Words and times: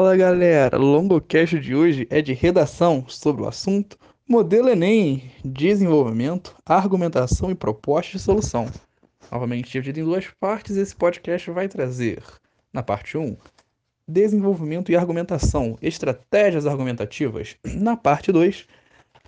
Fala 0.00 0.16
galera, 0.16 0.78
o 0.78 0.82
longocast 0.82 1.60
de 1.60 1.74
hoje 1.74 2.06
é 2.08 2.22
de 2.22 2.32
redação 2.32 3.04
sobre 3.06 3.42
o 3.42 3.46
assunto 3.46 3.98
Modelo 4.26 4.70
Enem, 4.70 5.30
desenvolvimento, 5.44 6.56
argumentação 6.64 7.50
e 7.50 7.54
proposta 7.54 8.12
de 8.12 8.18
solução. 8.18 8.66
Novamente 9.30 9.70
dividido 9.70 10.00
em 10.00 10.04
duas 10.04 10.26
partes, 10.40 10.78
esse 10.78 10.96
podcast 10.96 11.50
vai 11.50 11.68
trazer, 11.68 12.22
na 12.72 12.82
parte 12.82 13.18
1, 13.18 13.36
desenvolvimento 14.08 14.90
e 14.90 14.96
argumentação, 14.96 15.76
estratégias 15.82 16.64
argumentativas. 16.64 17.56
Na 17.62 17.94
parte 17.94 18.32
2, 18.32 18.66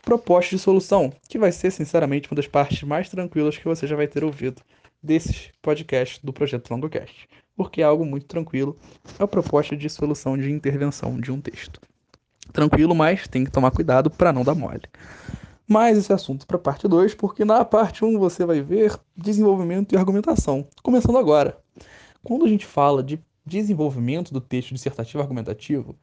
proposta 0.01 0.57
de 0.57 0.63
solução, 0.63 1.13
que 1.29 1.39
vai 1.39 1.53
ser 1.53 1.71
sinceramente 1.71 2.31
uma 2.31 2.37
das 2.37 2.49
partes 2.49 2.83
mais 2.83 3.11
tranquilas 3.11 3.59
que 3.59 3.69
você 3.69 3.87
já 3.87 3.95
vai 3.95 4.09
ter 4.09 4.25
ouvido 4.25 4.63
desses 5.03 5.51
podcasts 5.61 6.19
do 6.25 6.33
projeto 6.33 6.71
Longocast 6.71 7.29
porque 7.57 7.83
é 7.83 7.85
algo 7.85 8.05
muito 8.05 8.27
tranquilo. 8.27 8.77
É 9.19 9.23
a 9.23 9.29
proposta 9.29 9.77
de 9.77 9.89
solução 9.89 10.37
de 10.37 10.51
intervenção 10.51 11.19
de 11.21 11.31
um 11.31 11.41
texto. 11.41 11.81
Tranquilo, 12.53 12.95
mas 12.95 13.27
tem 13.29 13.45
que 13.45 13.51
tomar 13.51 13.71
cuidado 13.71 14.11
para 14.11 14.33
não 14.33 14.45
dar 14.45 14.55
mole. 14.55 14.83
Mas 15.67 15.97
esse 15.97 16.13
assunto 16.13 16.47
para 16.47 16.59
parte 16.59 16.87
2, 16.87 17.15
porque 17.15 17.45
na 17.45 17.65
parte 17.65 18.05
1 18.05 18.09
um 18.09 18.19
você 18.19 18.45
vai 18.45 18.61
ver 18.61 18.99
desenvolvimento 19.17 19.95
e 19.95 19.97
argumentação. 19.97 20.67
Começando 20.83 21.17
agora. 21.17 21.59
Quando 22.23 22.45
a 22.45 22.49
gente 22.49 22.67
fala 22.67 23.03
de 23.03 23.19
desenvolvimento 23.45 24.33
do 24.33 24.41
texto 24.41 24.75
dissertativo 24.75 25.23
argumentativo, 25.23 25.97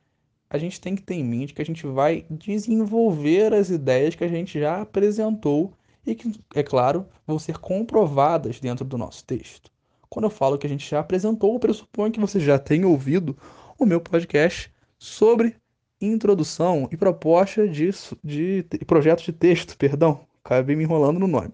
a 0.50 0.58
gente 0.58 0.82
tem 0.82 0.96
que 0.96 1.04
ter 1.04 1.16
em 1.16 1.24
mente 1.24 1.54
que 1.54 1.62
a 1.62 1.66
gente 1.66 1.86
vai 1.86 2.26
desenvolver 2.30 3.54
as 3.54 3.70
ideias 3.70 4.16
que 4.16 4.24
a 4.24 4.28
gente 4.28 4.60
já 4.60 4.82
apresentou 4.82 5.74
e 6.06 6.16
que, 6.16 6.34
é 6.56 6.64
claro, 6.64 7.06
vão 7.28 7.38
ser 7.38 7.60
comprovadas 7.60 8.60
dentro 8.60 8.84
do 8.84 8.98
nosso 8.98 9.24
texto. 9.24 9.70
Quando 10.10 10.26
eu 10.26 10.30
falo 10.30 10.58
que 10.58 10.66
a 10.66 10.70
gente 10.70 10.90
já 10.90 11.00
apresentou, 11.00 11.54
eu 11.54 11.60
pressuponho 11.60 12.12
que 12.12 12.20
você 12.20 12.40
já 12.40 12.58
tenha 12.58 12.88
ouvido 12.88 13.38
o 13.78 13.86
meu 13.86 14.02
podcast 14.02 14.72
sobre 14.98 15.56
introdução 16.02 16.88
e 16.92 16.98
proposta 16.98 17.68
de, 17.68 17.90
de, 18.24 18.64
de 18.64 18.86
projetos 18.86 19.26
de 19.26 19.34
texto, 19.34 19.78
perdão, 19.78 20.26
acabei 20.44 20.76
me 20.76 20.84
enrolando 20.84 21.20
no 21.20 21.28
nome. 21.28 21.54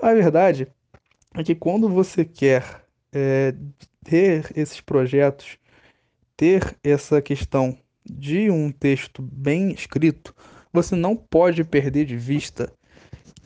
A 0.00 0.12
verdade 0.12 0.68
é 1.34 1.42
que 1.42 1.54
quando 1.54 1.88
você 1.88 2.24
quer 2.24 2.84
é, 3.12 3.54
ter 4.04 4.50
esses 4.56 4.80
projetos, 4.80 5.58
ter 6.36 6.76
essa 6.82 7.22
questão 7.22 7.76
de 8.04 8.50
um 8.50 8.70
texto 8.70 9.22
bem 9.22 9.72
escrito, 9.72 10.34
você 10.72 10.96
não 10.96 11.16
pode 11.16 11.64
perder 11.64 12.04
de 12.04 12.16
vista 12.16 12.72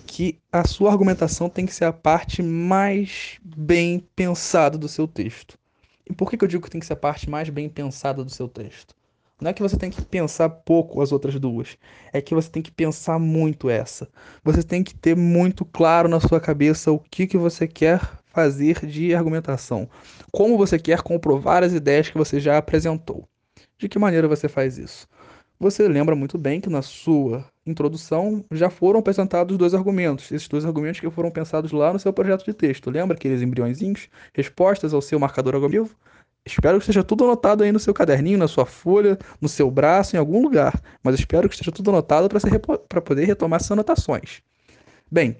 que 0.06 0.38
a 0.52 0.66
sua 0.66 0.90
argumentação 0.90 1.48
tem 1.48 1.66
que 1.66 1.74
ser 1.74 1.84
a 1.84 1.92
parte 1.92 2.42
mais 2.42 3.38
bem 3.42 4.06
pensada 4.14 4.78
do 4.78 4.88
seu 4.88 5.08
texto. 5.08 5.58
E 6.08 6.12
por 6.12 6.30
que, 6.30 6.36
que 6.36 6.44
eu 6.44 6.48
digo 6.48 6.62
que 6.62 6.70
tem 6.70 6.80
que 6.80 6.86
ser 6.86 6.92
a 6.92 6.96
parte 6.96 7.28
mais 7.28 7.48
bem 7.48 7.68
pensada 7.68 8.22
do 8.22 8.30
seu 8.30 8.48
texto? 8.48 8.94
Não 9.40 9.50
é 9.50 9.52
que 9.52 9.62
você 9.62 9.76
tem 9.76 9.90
que 9.90 10.00
pensar 10.00 10.48
pouco 10.48 11.02
as 11.02 11.10
outras 11.10 11.38
duas, 11.40 11.76
é 12.12 12.20
que 12.20 12.34
você 12.34 12.48
tem 12.48 12.62
que 12.62 12.70
pensar 12.70 13.18
muito 13.18 13.68
essa. 13.68 14.08
Você 14.44 14.62
tem 14.62 14.82
que 14.82 14.94
ter 14.94 15.16
muito 15.16 15.64
claro 15.64 16.08
na 16.08 16.20
sua 16.20 16.40
cabeça 16.40 16.92
o 16.92 16.98
que, 16.98 17.26
que 17.26 17.36
você 17.36 17.66
quer 17.66 18.00
fazer 18.26 18.86
de 18.86 19.14
argumentação, 19.14 19.88
como 20.30 20.56
você 20.56 20.78
quer 20.78 21.02
comprovar 21.02 21.62
as 21.62 21.72
ideias 21.72 22.08
que 22.08 22.18
você 22.18 22.38
já 22.38 22.58
apresentou. 22.58 23.28
De 23.76 23.88
que 23.88 23.98
maneira 23.98 24.28
você 24.28 24.48
faz 24.48 24.78
isso? 24.78 25.08
Você 25.58 25.86
lembra 25.88 26.16
muito 26.16 26.36
bem 26.36 26.60
que 26.60 26.68
na 26.68 26.82
sua 26.82 27.44
introdução 27.64 28.44
já 28.50 28.68
foram 28.68 28.98
apresentados 28.98 29.56
dois 29.56 29.72
argumentos, 29.72 30.30
esses 30.32 30.48
dois 30.48 30.64
argumentos 30.64 31.00
que 31.00 31.08
foram 31.10 31.30
pensados 31.30 31.72
lá 31.72 31.92
no 31.92 31.98
seu 31.98 32.12
projeto 32.12 32.44
de 32.44 32.52
texto. 32.52 32.90
Lembra 32.90 33.16
aqueles 33.16 33.40
embriõezinhos? 33.40 34.08
Respostas 34.34 34.92
ao 34.92 35.00
seu 35.00 35.18
marcador 35.18 35.54
argumentativo? 35.54 35.96
Espero 36.46 36.76
que 36.76 36.82
esteja 36.82 37.02
tudo 37.02 37.24
anotado 37.24 37.64
aí 37.64 37.72
no 37.72 37.78
seu 37.78 37.94
caderninho, 37.94 38.36
na 38.36 38.46
sua 38.46 38.66
folha, 38.66 39.18
no 39.40 39.48
seu 39.48 39.70
braço, 39.70 40.14
em 40.14 40.18
algum 40.18 40.42
lugar. 40.42 40.78
Mas 41.02 41.14
espero 41.14 41.48
que 41.48 41.54
esteja 41.54 41.72
tudo 41.72 41.88
anotado 41.88 42.28
para 42.86 43.00
poder 43.00 43.24
retomar 43.24 43.58
essas 43.58 43.72
anotações. 43.72 44.42
Bem, 45.10 45.38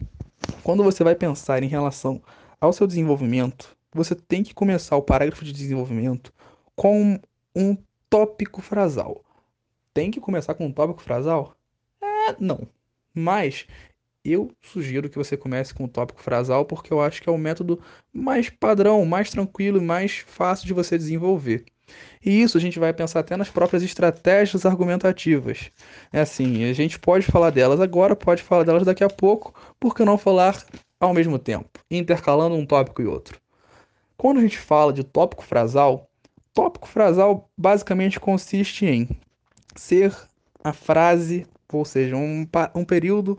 quando 0.63 0.83
você 0.83 1.05
vai 1.05 1.15
pensar 1.15 1.63
em 1.63 1.69
relação 1.69 2.23
ao 2.59 2.73
seu 2.73 2.87
desenvolvimento, 2.87 3.77
você 3.93 4.15
tem 4.15 4.43
que 4.43 4.55
começar 4.55 4.97
o 4.97 5.03
parágrafo 5.03 5.45
de 5.45 5.53
desenvolvimento 5.53 6.33
com 6.75 7.21
um 7.55 7.77
tópico 8.09 8.63
frasal. 8.63 9.23
Tem 9.95 10.11
que 10.11 10.21
começar 10.21 10.55
com 10.55 10.67
um 10.67 10.73
tópico 10.73 11.01
frasal? 11.01 11.57
É, 12.03 12.35
não. 12.41 12.67
Mas 13.15 13.65
eu 14.25 14.51
sugiro 14.61 15.09
que 15.09 15.17
você 15.17 15.37
comece 15.37 15.73
com 15.73 15.85
o 15.85 15.89
tópico 15.89 16.21
frasal 16.21 16.65
porque 16.65 16.93
eu 16.93 17.01
acho 17.01 17.23
que 17.23 17.29
é 17.29 17.33
o 17.33 17.39
método 17.39 17.81
mais 18.13 18.51
padrão, 18.51 19.05
mais 19.07 19.31
tranquilo 19.31 19.79
e 19.79 19.85
mais 19.85 20.25
fácil 20.27 20.67
de 20.67 20.75
você 20.75 20.99
desenvolver. 20.99 21.65
E 22.25 22.43
isso 22.43 22.59
a 22.59 22.61
gente 22.61 22.79
vai 22.79 22.93
pensar 22.93 23.21
até 23.21 23.37
nas 23.37 23.51
próprias 23.51 23.85
estratégias 23.85 24.67
argumentativas. 24.67 25.71
É 26.13 26.21
assim, 26.23 26.65
a 26.65 26.73
gente 26.73 26.99
pode 26.99 27.27
falar 27.27 27.51
delas 27.51 27.81
agora, 27.81 28.17
pode 28.17 28.43
falar 28.43 28.65
delas 28.65 28.85
daqui 28.85 29.05
a 29.05 29.11
pouco, 29.11 29.55
por 29.79 29.95
que 29.95 30.05
não 30.05 30.19
falar 30.19 30.65
ao 30.99 31.15
mesmo 31.15 31.39
tempo, 31.39 31.69
intercalando 31.89 32.57
um 32.57 32.67
tópico 32.67 33.01
e 33.01 33.07
outro? 33.07 33.39
Quando 34.17 34.39
a 34.39 34.41
gente 34.41 34.59
fala 34.59 34.93
de 34.93 35.05
tópico 35.05 35.45
frasal, 35.45 36.09
tópico 36.53 36.89
frasal 36.89 37.49
basicamente 37.57 38.19
consiste 38.19 38.87
em 38.87 39.09
ser 39.75 40.15
a 40.63 40.73
frase, 40.73 41.47
ou 41.73 41.85
seja, 41.85 42.17
um, 42.17 42.47
um 42.75 42.85
período 42.85 43.39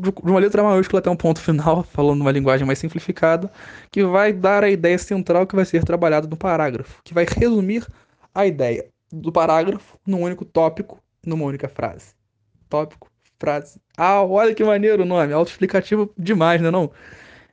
de 0.00 0.10
uma 0.22 0.40
letra 0.40 0.62
maiúscula 0.62 1.00
até 1.00 1.10
um 1.10 1.16
ponto 1.16 1.40
final, 1.40 1.82
falando 1.92 2.18
numa 2.18 2.32
linguagem 2.32 2.66
mais 2.66 2.78
simplificada, 2.78 3.52
que 3.90 4.02
vai 4.04 4.32
dar 4.32 4.64
a 4.64 4.70
ideia 4.70 4.98
central 4.98 5.46
que 5.46 5.54
vai 5.54 5.64
ser 5.64 5.84
trabalhada 5.84 6.26
no 6.26 6.36
parágrafo, 6.36 7.00
que 7.04 7.12
vai 7.12 7.26
resumir 7.28 7.86
a 8.34 8.46
ideia 8.46 8.86
do 9.12 9.30
parágrafo 9.30 9.98
num 10.06 10.22
único 10.22 10.44
tópico, 10.44 10.98
numa 11.24 11.44
única 11.44 11.68
frase. 11.68 12.14
Tópico, 12.68 13.10
frase. 13.38 13.78
Ah, 13.96 14.22
olha 14.22 14.54
que 14.54 14.64
maneiro 14.64 15.02
o 15.02 15.06
nome, 15.06 15.32
autoexplicativo 15.32 16.10
demais, 16.16 16.62
né 16.62 16.70
não? 16.70 16.90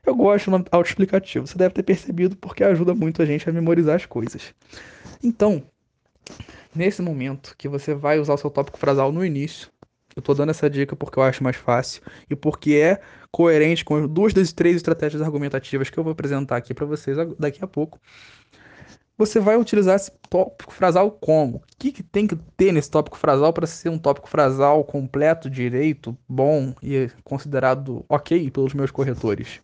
Eu 0.05 0.15
gosto 0.15 0.45
do 0.45 0.51
nome 0.51 0.65
autoexplicativo, 0.71 1.45
você 1.45 1.57
deve 1.57 1.73
ter 1.73 1.83
percebido 1.83 2.37
porque 2.37 2.63
ajuda 2.63 2.95
muito 2.95 3.21
a 3.21 3.25
gente 3.25 3.49
a 3.49 3.51
memorizar 3.51 3.95
as 3.95 4.05
coisas. 4.05 4.53
Então, 5.21 5.61
nesse 6.75 7.01
momento 7.01 7.55
que 7.57 7.67
você 7.67 7.93
vai 7.93 8.19
usar 8.19 8.33
o 8.33 8.37
seu 8.37 8.49
tópico 8.49 8.77
frasal 8.77 9.11
no 9.11 9.25
início. 9.25 9.69
Eu 10.15 10.21
tô 10.21 10.33
dando 10.33 10.49
essa 10.49 10.69
dica 10.69 10.95
porque 10.95 11.19
eu 11.19 11.23
acho 11.23 11.43
mais 11.43 11.55
fácil 11.55 12.01
e 12.29 12.35
porque 12.35 12.75
é 12.75 12.99
coerente 13.31 13.85
com 13.85 14.07
duas 14.07 14.33
das 14.33 14.51
três 14.51 14.75
estratégias 14.75 15.21
argumentativas 15.21 15.89
que 15.89 15.97
eu 15.97 16.03
vou 16.03 16.11
apresentar 16.11 16.57
aqui 16.57 16.73
para 16.73 16.85
vocês 16.85 17.17
daqui 17.37 17.63
a 17.63 17.67
pouco. 17.67 17.99
Você 19.17 19.39
vai 19.39 19.57
utilizar 19.57 19.95
esse 19.95 20.11
tópico 20.29 20.73
frasal 20.73 21.11
como? 21.11 21.57
O 21.57 21.61
que, 21.77 21.91
que 21.91 22.01
tem 22.01 22.25
que 22.25 22.37
ter 22.55 22.71
nesse 22.71 22.89
tópico 22.89 23.17
frasal 23.17 23.51
para 23.51 23.67
ser 23.67 23.89
um 23.89 23.97
tópico 23.97 24.29
frasal 24.29 24.83
completo, 24.83 25.49
direito, 25.49 26.17
bom 26.27 26.73
e 26.81 27.09
considerado 27.23 28.05
ok 28.07 28.49
pelos 28.49 28.73
meus 28.73 28.91
corretores? 28.91 29.61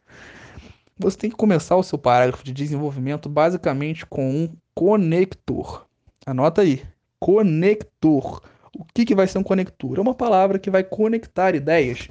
Você 0.97 1.17
tem 1.17 1.29
que 1.29 1.37
começar 1.37 1.75
o 1.77 1.83
seu 1.83 1.97
parágrafo 1.97 2.43
de 2.43 2.53
desenvolvimento 2.53 3.29
basicamente 3.29 4.05
com 4.05 4.29
um 4.29 4.49
conector. 4.73 5.85
Anota 6.25 6.61
aí 6.61 6.83
conector. 7.20 8.42
O 8.78 8.86
que, 8.94 9.06
que 9.06 9.16
vai 9.16 9.28
ser 9.28 9.38
um 9.38 9.44
conector? 9.44 9.98
É 9.98 10.02
uma 10.02 10.16
palavra 10.16 10.59
que 10.59 10.70
vai 10.70 10.84
conectar 10.84 11.56
ideias. 11.56 12.08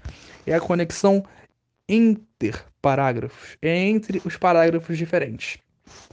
É 0.46 0.54
a 0.54 0.60
conexão 0.60 1.24
inter 1.88 2.64
parágrafos, 2.80 3.56
é 3.62 3.76
entre 3.76 4.20
os 4.24 4.36
parágrafos 4.36 4.96
diferentes. 4.96 5.58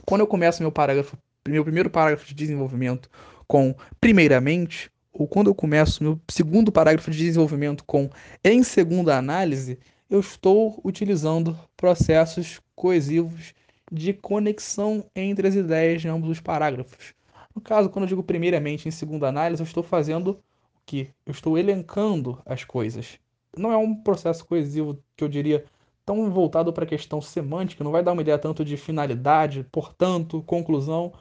Quando 0.06 0.22
eu 0.22 0.26
começo 0.26 0.62
meu 0.62 0.72
parágrafo, 0.72 1.16
meu 1.48 1.64
primeiro 1.64 1.90
parágrafo 1.90 2.26
de 2.26 2.34
desenvolvimento 2.34 3.10
com 3.46 3.74
primeiramente, 4.00 4.90
ou 5.12 5.26
quando 5.26 5.48
eu 5.48 5.54
começo 5.54 6.02
meu 6.02 6.20
segundo 6.30 6.72
parágrafo 6.72 7.10
de 7.10 7.18
desenvolvimento 7.18 7.84
com 7.84 8.08
em 8.42 8.62
segunda 8.62 9.16
análise, 9.16 9.78
eu 10.08 10.20
estou 10.20 10.80
utilizando 10.84 11.58
processos 11.76 12.60
coesivos 12.74 13.54
de 13.90 14.12
conexão 14.14 15.04
entre 15.14 15.48
as 15.48 15.54
ideias 15.54 16.00
de 16.00 16.08
ambos 16.08 16.30
os 16.30 16.40
parágrafos. 16.40 17.14
No 17.54 17.60
caso, 17.60 17.90
quando 17.90 18.04
eu 18.04 18.08
digo 18.08 18.22
primeiramente 18.22 18.88
em 18.88 18.90
segunda 18.90 19.28
análise, 19.28 19.62
eu 19.62 19.66
estou 19.66 19.82
fazendo 19.82 20.30
o 20.30 20.38
que? 20.86 21.10
Eu 21.26 21.32
estou 21.32 21.58
elencando 21.58 22.40
as 22.46 22.64
coisas. 22.64 23.18
Não 23.56 23.72
é 23.72 23.76
um 23.76 23.94
processo 23.94 24.44
coesivo 24.46 25.02
que 25.16 25.22
eu 25.22 25.28
diria 25.28 25.64
tão 26.04 26.30
voltado 26.30 26.72
para 26.72 26.84
a 26.84 26.86
questão 26.86 27.20
semântica, 27.20 27.84
não 27.84 27.92
vai 27.92 28.02
dar 28.02 28.12
uma 28.12 28.22
ideia 28.22 28.38
tanto 28.38 28.64
de 28.64 28.76
finalidade, 28.76 29.64
portanto, 29.70 30.42
conclusão, 30.42 31.12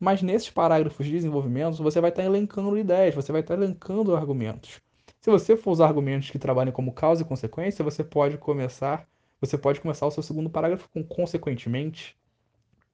mas 0.00 0.22
nesses 0.22 0.50
parágrafos 0.50 1.06
de 1.06 1.12
desenvolvimento 1.12 1.82
você 1.82 2.00
vai 2.00 2.10
estar 2.10 2.24
elencando 2.24 2.78
ideias, 2.78 3.14
você 3.14 3.30
vai 3.30 3.40
estar 3.40 3.54
elencando 3.54 4.16
argumentos. 4.16 4.80
Se 5.20 5.30
você 5.30 5.56
for 5.56 5.70
usar 5.72 5.86
argumentos 5.86 6.30
que 6.30 6.38
trabalhem 6.38 6.72
como 6.72 6.92
causa 6.92 7.22
e 7.22 7.24
consequência, 7.24 7.84
você 7.84 8.02
pode 8.02 8.38
começar, 8.38 9.06
você 9.40 9.56
pode 9.56 9.80
começar 9.80 10.06
o 10.06 10.10
seu 10.10 10.22
segundo 10.22 10.50
parágrafo 10.50 10.88
com 10.90 11.04
consequentemente. 11.04 12.16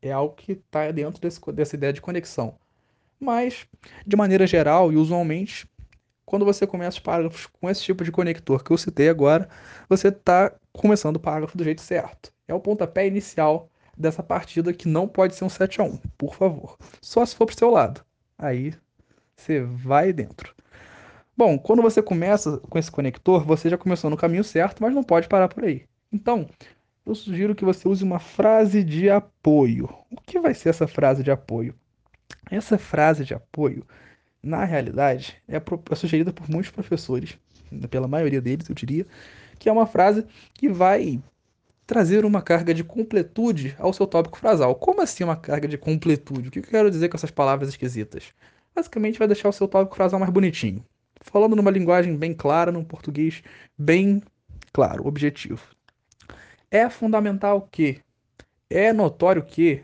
É 0.02 0.12
algo 0.12 0.34
que 0.34 0.52
está 0.52 0.90
dentro 0.90 1.20
desse, 1.20 1.40
dessa 1.52 1.76
ideia 1.76 1.92
de 1.92 2.02
conexão. 2.02 2.56
Mas, 3.20 3.66
de 4.06 4.16
maneira 4.16 4.46
geral 4.46 4.92
e 4.92 4.96
usualmente, 4.96 5.68
quando 6.24 6.44
você 6.44 6.66
começa 6.66 6.98
os 6.98 7.02
parágrafos 7.02 7.46
com 7.46 7.68
esse 7.68 7.82
tipo 7.82 8.04
de 8.04 8.12
conector 8.12 8.62
que 8.62 8.70
eu 8.70 8.78
citei 8.78 9.08
agora, 9.08 9.48
você 9.88 10.08
está 10.08 10.52
começando 10.72 11.16
o 11.16 11.20
parágrafo 11.20 11.56
do 11.56 11.64
jeito 11.64 11.80
certo. 11.80 12.32
É 12.46 12.54
o 12.54 12.60
pontapé 12.60 13.06
inicial 13.06 13.70
dessa 13.96 14.22
partida 14.22 14.72
que 14.72 14.86
não 14.88 15.08
pode 15.08 15.34
ser 15.34 15.44
um 15.44 15.48
7 15.48 15.80
a 15.80 15.84
1 15.84 15.96
por 16.16 16.34
favor. 16.34 16.76
Só 17.00 17.24
se 17.24 17.34
for 17.34 17.46
pro 17.46 17.58
seu 17.58 17.70
lado. 17.70 18.04
Aí 18.38 18.74
você 19.36 19.60
vai 19.62 20.12
dentro. 20.12 20.54
Bom, 21.36 21.58
quando 21.58 21.82
você 21.82 22.02
começa 22.02 22.58
com 22.58 22.78
esse 22.78 22.90
conector, 22.90 23.44
você 23.44 23.70
já 23.70 23.78
começou 23.78 24.10
no 24.10 24.16
caminho 24.16 24.44
certo, 24.44 24.82
mas 24.82 24.94
não 24.94 25.02
pode 25.02 25.28
parar 25.28 25.48
por 25.48 25.64
aí. 25.64 25.86
Então, 26.12 26.48
eu 27.06 27.14
sugiro 27.14 27.54
que 27.54 27.64
você 27.64 27.88
use 27.88 28.04
uma 28.04 28.18
frase 28.18 28.82
de 28.84 29.08
apoio. 29.08 29.88
O 30.10 30.20
que 30.20 30.40
vai 30.40 30.52
ser 30.52 30.70
essa 30.70 30.86
frase 30.86 31.22
de 31.22 31.30
apoio? 31.30 31.74
Essa 32.50 32.78
frase 32.78 33.24
de 33.24 33.34
apoio, 33.34 33.86
na 34.42 34.64
realidade, 34.64 35.36
é, 35.46 35.56
é 35.56 35.94
sugerida 35.94 36.32
por 36.32 36.48
muitos 36.48 36.70
professores, 36.70 37.38
pela 37.90 38.08
maioria 38.08 38.40
deles, 38.40 38.68
eu 38.68 38.74
diria, 38.74 39.06
que 39.58 39.68
é 39.68 39.72
uma 39.72 39.86
frase 39.86 40.24
que 40.54 40.68
vai 40.68 41.20
trazer 41.86 42.24
uma 42.24 42.42
carga 42.42 42.74
de 42.74 42.84
completude 42.84 43.74
ao 43.78 43.92
seu 43.92 44.06
tópico 44.06 44.38
frasal. 44.38 44.74
Como 44.74 45.00
assim 45.00 45.24
uma 45.24 45.36
carga 45.36 45.66
de 45.66 45.78
completude? 45.78 46.48
O 46.48 46.50
que 46.50 46.58
eu 46.58 46.62
quero 46.62 46.90
dizer 46.90 47.08
com 47.08 47.16
essas 47.16 47.30
palavras 47.30 47.70
esquisitas? 47.70 48.34
Basicamente 48.74 49.18
vai 49.18 49.26
deixar 49.26 49.48
o 49.48 49.52
seu 49.52 49.66
tópico 49.66 49.96
frasal 49.96 50.20
mais 50.20 50.30
bonitinho. 50.30 50.84
Falando 51.22 51.56
numa 51.56 51.70
linguagem 51.70 52.14
bem 52.16 52.34
clara, 52.34 52.70
num 52.70 52.84
português 52.84 53.42
bem 53.76 54.22
claro, 54.72 55.06
objetivo. 55.06 55.62
É 56.70 56.88
fundamental 56.90 57.66
que, 57.70 58.00
é 58.68 58.92
notório 58.92 59.42
que, 59.42 59.82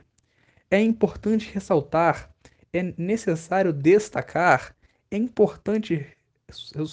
é 0.71 0.81
importante 0.81 1.51
ressaltar, 1.53 2.31
é 2.75 2.95
necessário 2.99 3.73
destacar, 3.73 4.75
é 5.11 5.17
importante 5.17 6.07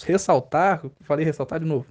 ressaltar, 0.06 0.82
falei 1.00 1.24
ressaltar 1.24 1.58
de 1.58 1.66
novo. 1.66 1.86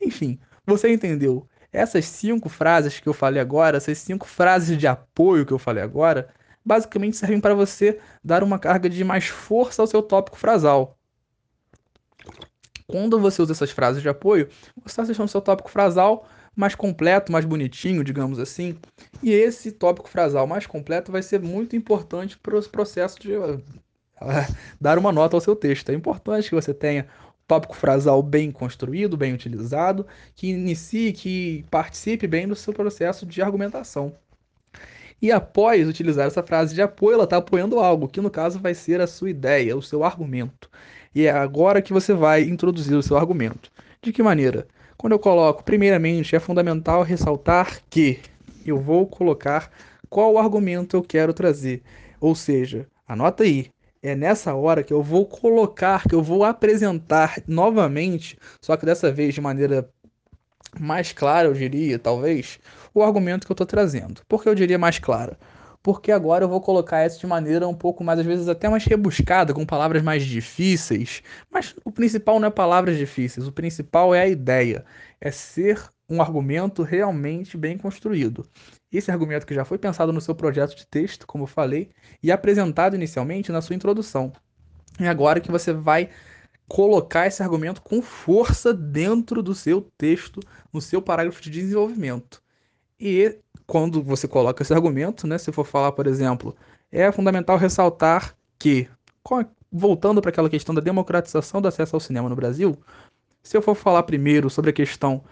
Enfim, 0.00 0.38
você 0.66 0.92
entendeu? 0.92 1.48
Essas 1.72 2.06
cinco 2.06 2.48
frases 2.48 2.98
que 2.98 3.08
eu 3.08 3.14
falei 3.14 3.40
agora, 3.40 3.76
essas 3.76 3.98
cinco 3.98 4.26
frases 4.26 4.76
de 4.76 4.86
apoio 4.86 5.46
que 5.46 5.52
eu 5.52 5.58
falei 5.58 5.82
agora, 5.82 6.28
basicamente 6.64 7.16
servem 7.16 7.40
para 7.40 7.54
você 7.54 8.00
dar 8.22 8.42
uma 8.42 8.58
carga 8.58 8.90
de 8.90 9.04
mais 9.04 9.26
força 9.26 9.80
ao 9.80 9.86
seu 9.86 10.02
tópico 10.02 10.36
frasal. 10.36 10.98
Quando 12.88 13.20
você 13.20 13.42
usa 13.42 13.52
essas 13.52 13.70
frases 13.70 14.02
de 14.02 14.08
apoio, 14.08 14.48
você 14.76 14.86
está 14.86 15.02
deixando 15.04 15.28
seu 15.28 15.40
tópico 15.40 15.70
frasal 15.70 16.28
mais 16.56 16.74
completo, 16.74 17.30
mais 17.30 17.44
bonitinho, 17.44 18.02
digamos 18.02 18.38
assim. 18.38 18.76
E 19.22 19.30
esse 19.30 19.70
tópico 19.70 20.08
frasal 20.08 20.46
mais 20.46 20.66
completo 20.66 21.12
vai 21.12 21.22
ser 21.22 21.40
muito 21.40 21.76
importante 21.76 22.38
para 22.38 22.58
o 22.58 22.68
processo 22.68 23.20
de 23.20 23.36
uh, 23.36 23.62
dar 24.80 24.98
uma 24.98 25.12
nota 25.12 25.36
ao 25.36 25.40
seu 25.40 25.54
texto. 25.54 25.90
É 25.90 25.94
importante 25.94 26.48
que 26.48 26.54
você 26.54 26.72
tenha 26.72 27.06
tópico 27.46 27.76
frasal 27.76 28.22
bem 28.22 28.50
construído, 28.50 29.16
bem 29.16 29.32
utilizado, 29.32 30.06
que 30.34 30.48
inicie, 30.48 31.12
que 31.12 31.64
participe 31.70 32.26
bem 32.26 32.48
do 32.48 32.56
seu 32.56 32.72
processo 32.72 33.26
de 33.26 33.42
argumentação. 33.42 34.14
E 35.20 35.32
após 35.32 35.88
utilizar 35.88 36.26
essa 36.26 36.42
frase 36.42 36.74
de 36.74 36.82
apoio, 36.82 37.14
ela 37.14 37.24
está 37.24 37.38
apoiando 37.38 37.78
algo, 37.78 38.08
que 38.08 38.20
no 38.20 38.30
caso 38.30 38.58
vai 38.58 38.74
ser 38.74 39.00
a 39.00 39.06
sua 39.06 39.30
ideia, 39.30 39.76
o 39.76 39.82
seu 39.82 40.04
argumento. 40.04 40.68
E 41.14 41.24
é 41.26 41.30
agora 41.30 41.80
que 41.80 41.92
você 41.92 42.12
vai 42.12 42.42
introduzir 42.42 42.96
o 42.96 43.02
seu 43.02 43.16
argumento. 43.16 43.70
De 44.02 44.12
que 44.12 44.22
maneira? 44.22 44.66
Quando 44.96 45.12
eu 45.12 45.18
coloco, 45.18 45.62
primeiramente, 45.62 46.34
é 46.34 46.40
fundamental 46.40 47.02
ressaltar 47.02 47.80
que 47.90 48.20
eu 48.64 48.80
vou 48.80 49.06
colocar 49.06 49.70
qual 50.08 50.38
argumento 50.38 50.96
eu 50.96 51.02
quero 51.02 51.34
trazer. 51.34 51.82
Ou 52.20 52.34
seja, 52.34 52.86
anota 53.06 53.42
aí, 53.42 53.70
é 54.02 54.14
nessa 54.14 54.54
hora 54.54 54.82
que 54.82 54.92
eu 54.92 55.02
vou 55.02 55.26
colocar, 55.26 56.04
que 56.08 56.14
eu 56.14 56.22
vou 56.22 56.44
apresentar 56.44 57.42
novamente, 57.46 58.38
só 58.60 58.76
que 58.76 58.86
dessa 58.86 59.12
vez 59.12 59.34
de 59.34 59.40
maneira 59.40 59.88
mais 60.78 61.12
clara, 61.12 61.48
eu 61.48 61.54
diria, 61.54 61.98
talvez, 61.98 62.58
o 62.94 63.02
argumento 63.02 63.46
que 63.46 63.52
eu 63.52 63.54
estou 63.54 63.66
trazendo. 63.66 64.22
Por 64.28 64.42
que 64.42 64.48
eu 64.48 64.54
diria 64.54 64.78
mais 64.78 64.98
clara? 64.98 65.38
Porque 65.86 66.10
agora 66.10 66.42
eu 66.42 66.48
vou 66.48 66.60
colocar 66.60 67.06
isso 67.06 67.20
de 67.20 67.28
maneira 67.28 67.68
um 67.68 67.72
pouco 67.72 68.02
mais, 68.02 68.18
às 68.18 68.26
vezes, 68.26 68.48
até 68.48 68.68
mais 68.68 68.84
rebuscada, 68.84 69.54
com 69.54 69.64
palavras 69.64 70.02
mais 70.02 70.24
difíceis. 70.24 71.22
Mas 71.48 71.76
o 71.84 71.92
principal 71.92 72.40
não 72.40 72.48
é 72.48 72.50
palavras 72.50 72.98
difíceis, 72.98 73.46
o 73.46 73.52
principal 73.52 74.12
é 74.12 74.22
a 74.22 74.26
ideia. 74.26 74.84
É 75.20 75.30
ser 75.30 75.80
um 76.10 76.20
argumento 76.20 76.82
realmente 76.82 77.56
bem 77.56 77.78
construído. 77.78 78.44
Esse 78.90 79.12
argumento 79.12 79.46
que 79.46 79.54
já 79.54 79.64
foi 79.64 79.78
pensado 79.78 80.12
no 80.12 80.20
seu 80.20 80.34
projeto 80.34 80.74
de 80.74 80.84
texto, 80.88 81.24
como 81.24 81.44
eu 81.44 81.48
falei, 81.48 81.90
e 82.20 82.32
apresentado 82.32 82.96
inicialmente 82.96 83.52
na 83.52 83.62
sua 83.62 83.76
introdução. 83.76 84.32
É 84.98 85.06
agora 85.06 85.38
que 85.38 85.52
você 85.52 85.72
vai 85.72 86.10
colocar 86.66 87.28
esse 87.28 87.44
argumento 87.44 87.80
com 87.80 88.02
força 88.02 88.74
dentro 88.74 89.40
do 89.40 89.54
seu 89.54 89.88
texto, 89.96 90.40
no 90.72 90.80
seu 90.80 91.00
parágrafo 91.00 91.40
de 91.40 91.48
desenvolvimento. 91.48 92.42
E 92.98 93.38
quando 93.66 94.02
você 94.02 94.28
coloca 94.28 94.62
esse 94.62 94.72
argumento, 94.72 95.26
né, 95.26 95.38
se 95.38 95.50
for 95.52 95.64
falar, 95.64 95.92
por 95.92 96.06
exemplo, 96.06 96.54
é 96.90 97.10
fundamental 97.10 97.56
ressaltar 97.56 98.34
que, 98.58 98.88
voltando 99.70 100.20
para 100.20 100.30
aquela 100.30 100.48
questão 100.48 100.74
da 100.74 100.80
democratização 100.80 101.60
do 101.60 101.68
acesso 101.68 101.96
ao 101.96 102.00
cinema 102.00 102.28
no 102.28 102.36
Brasil, 102.36 102.78
se 103.42 103.56
eu 103.56 103.62
for 103.62 103.74
falar 103.74 104.02
primeiro 104.04 104.48
sobre 104.48 104.70
a 104.70 104.72
questão 104.72 105.22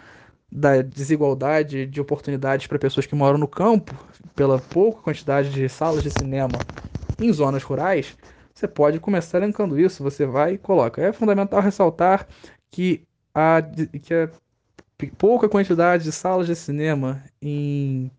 da 0.50 0.82
desigualdade 0.82 1.86
de 1.86 2.00
oportunidades 2.00 2.66
para 2.66 2.78
pessoas 2.78 3.06
que 3.06 3.14
moram 3.14 3.38
no 3.38 3.48
campo, 3.48 3.94
pela 4.34 4.58
pouca 4.58 5.02
quantidade 5.02 5.50
de 5.50 5.68
salas 5.68 6.02
de 6.02 6.10
cinema 6.10 6.58
em 7.20 7.32
zonas 7.32 7.62
rurais, 7.62 8.16
você 8.54 8.68
pode 8.68 9.00
começar 9.00 9.38
elencando 9.38 9.78
isso, 9.78 10.02
você 10.02 10.24
vai 10.26 10.54
e 10.54 10.58
coloca. 10.58 11.02
É 11.02 11.12
fundamental 11.12 11.60
ressaltar 11.60 12.26
que 12.70 13.04
a, 13.34 13.60
que 14.00 14.14
a 14.14 14.30
pouca 15.18 15.48
quantidade 15.48 16.04
de 16.04 16.12
salas 16.12 16.46
de 16.46 16.54
cinema 16.54 17.22
em 17.42 18.10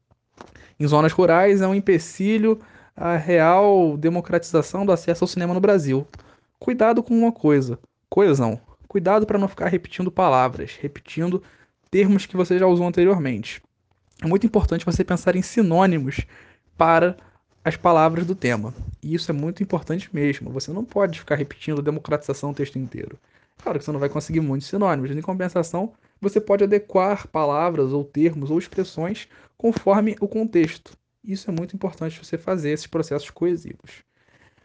em 0.80 0.88
zonas 0.88 1.12
rurais 1.12 1.62
é 1.62 1.68
um 1.68 1.76
empecilho 1.76 2.60
à 2.96 3.16
real 3.16 3.98
democratização 3.98 4.86
do 4.86 4.92
acesso 4.92 5.24
ao 5.24 5.28
cinema 5.28 5.54
no 5.54 5.60
Brasil. 5.60 6.08
Cuidado 6.60 7.02
com 7.04 7.18
uma 7.18 7.32
coisa, 7.32 7.80
coesão. 8.10 8.60
Cuidado 8.88 9.26
para 9.26 9.40
não 9.40 9.48
ficar 9.48 9.68
repetindo 9.68 10.12
palavras, 10.12 10.78
repetindo 10.82 11.42
termos 11.90 12.26
que 12.26 12.38
você 12.38 12.58
já 12.60 12.68
usou 12.68 12.88
anteriormente. 12.88 13.62
É 14.22 14.28
muito 14.28 14.46
importante 14.46 14.86
você 14.86 15.04
pensar 15.04 15.36
em 15.36 15.42
sinônimos 15.42 16.26
para 16.78 17.18
as 17.64 17.76
palavras 17.76 18.26
do 18.26 18.36
tema. 18.36 18.74
E 19.02 19.14
isso 19.14 19.32
é 19.32 19.34
muito 19.34 19.64
importante 19.64 20.10
mesmo. 20.14 20.52
Você 20.52 20.72
não 20.72 20.86
pode 20.86 21.20
ficar 21.20 21.36
repetindo 21.36 21.82
democratização 21.82 22.52
o 22.52 22.54
texto 22.54 22.78
inteiro. 22.78 23.18
Claro 23.62 23.80
que 23.80 23.86
você 23.86 23.92
não 23.92 24.00
vai 24.00 24.10
conseguir 24.10 24.40
muitos 24.40 24.68
sinônimos. 24.68 25.12
Em 25.12 25.22
compensação, 25.22 25.94
você 26.20 26.40
pode 26.40 26.64
adequar 26.64 27.28
palavras 27.28 27.92
ou 27.92 28.04
termos 28.04 28.50
ou 28.52 28.58
expressões 28.58 29.28
conforme 29.58 30.16
o 30.20 30.28
contexto. 30.28 30.98
Isso 31.24 31.50
é 31.50 31.54
muito 31.54 31.76
importante 31.76 32.24
você 32.24 32.38
fazer 32.38 32.72
esses 32.72 32.88
processos 32.88 33.30
coesivos. 33.30 34.04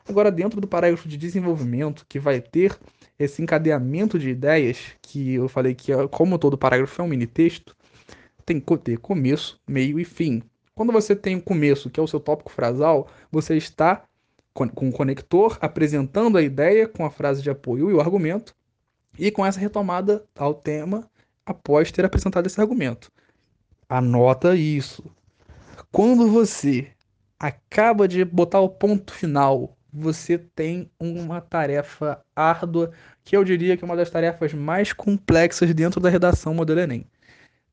Agora, 0.09 0.31
dentro 0.31 0.61
do 0.61 0.67
parágrafo 0.67 1.09
de 1.09 1.17
desenvolvimento, 1.17 2.05
que 2.09 2.19
vai 2.19 2.41
ter 2.41 2.79
esse 3.19 3.43
encadeamento 3.43 4.19
de 4.19 4.31
ideias, 4.31 4.79
que 5.03 5.35
eu 5.35 5.49
falei 5.49 5.75
que, 5.75 5.93
como 6.09 6.39
todo 6.39 6.59
parágrafo 6.59 7.01
é 7.01 7.05
um 7.05 7.09
mini 7.09 7.27
texto, 7.27 7.77
tem 8.45 8.61
que 8.61 8.77
ter 8.79 8.99
começo, 8.99 9.61
meio 9.69 10.01
e 10.01 10.05
fim. 10.05 10.43
Quando 10.75 10.93
você 10.93 11.15
tem 11.15 11.37
o 11.37 11.43
começo, 11.43 11.91
que 11.91 12.01
é 12.01 12.03
o 12.03 12.09
seu 12.09 12.19
tópico 12.19 12.51
frasal, 12.51 13.09
você 13.31 13.57
está 13.57 14.05
com 14.53 14.89
o 14.89 14.93
conector 14.93 15.59
apresentando 15.61 16.37
a 16.37 16.43
ideia 16.43 16.89
com 16.89 17.05
a 17.05 17.11
frase 17.11 17.43
de 17.43 17.51
apoio 17.51 17.91
e 17.91 17.95
o 17.95 18.01
argumento, 18.01 18.55
e 19.19 19.31
com 19.31 19.45
essa 19.45 19.61
retomada 19.61 20.25
ao 20.37 20.55
tema 20.55 21.10
após 21.51 21.91
ter 21.91 22.05
apresentado 22.05 22.47
esse 22.47 22.61
argumento. 22.61 23.11
Anota 23.89 24.55
isso. 24.55 25.05
Quando 25.91 26.31
você 26.31 26.89
acaba 27.39 28.07
de 28.07 28.25
botar 28.25 28.61
o 28.61 28.69
ponto 28.69 29.13
final, 29.13 29.77
você 29.93 30.39
tem 30.39 30.91
uma 30.99 31.41
tarefa 31.41 32.25
árdua, 32.35 32.93
que 33.25 33.37
eu 33.37 33.43
diria 33.43 33.77
que 33.77 33.85
é 33.85 33.87
uma 33.87 33.97
das 33.97 34.11
tarefas 34.11 34.55
mais 34.55 34.93
complexas 34.93 35.75
dentro 35.75 36.01
da 36.01 36.09
redação 36.09 36.55
modelo 36.55 36.81
Enem. 36.81 37.05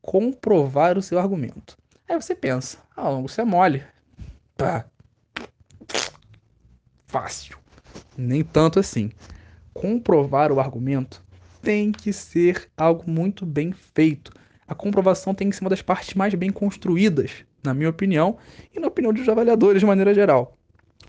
Comprovar 0.02 0.98
o 0.98 1.02
seu 1.02 1.20
argumento. 1.20 1.78
Aí 2.10 2.16
você 2.20 2.34
pensa, 2.34 2.80
ah, 2.96 3.12
você 3.12 3.42
é 3.42 3.46
mole. 3.46 3.84
Tá. 4.56 4.86
Fácil. 7.06 7.58
Nem 8.18 8.44
tanto 8.44 8.80
assim. 8.80 9.12
Comprovar 9.74 10.52
o 10.52 10.60
argumento 10.60 11.24
tem 11.62 11.92
que 11.92 12.12
ser 12.14 12.70
algo 12.78 13.10
muito 13.10 13.46
bem 13.46 13.72
feito. 13.72 14.32
A 14.68 14.76
comprovação 14.76 15.34
tem 15.34 15.50
que 15.50 15.56
ser 15.56 15.64
uma 15.64 15.70
das 15.70 15.82
partes 15.82 16.14
mais 16.14 16.34
bem 16.34 16.52
construídas, 16.52 17.46
na 17.64 17.74
minha 17.74 17.90
opinião, 17.90 18.38
e 18.74 18.80
na 18.80 18.88
opinião 18.88 19.14
dos 19.14 19.28
avaliadores 19.30 19.80
de 19.80 19.86
maneira 19.86 20.14
geral. 20.14 20.58